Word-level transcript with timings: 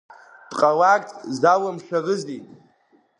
Дҟаларц 0.49 1.07
залымшарызи? 1.39 2.39